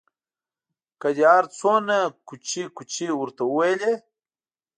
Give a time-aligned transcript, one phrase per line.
[1.01, 1.97] که دې هر څومره
[2.27, 3.93] کوچې کوچې ورته وویلې.